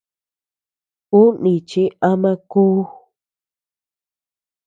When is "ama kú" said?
2.11-2.63